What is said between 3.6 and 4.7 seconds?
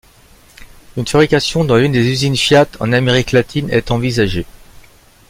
est envisagée.